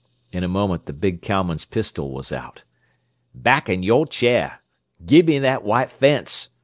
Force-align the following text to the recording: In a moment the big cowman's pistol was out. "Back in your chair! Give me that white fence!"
In 0.31 0.43
a 0.43 0.47
moment 0.47 0.87
the 0.87 0.93
big 0.93 1.21
cowman's 1.21 1.63
pistol 1.63 2.09
was 2.11 2.31
out. 2.31 2.63
"Back 3.35 3.69
in 3.69 3.83
your 3.83 4.07
chair! 4.07 4.61
Give 5.05 5.27
me 5.27 5.37
that 5.37 5.63
white 5.63 5.91
fence!" 5.91 6.49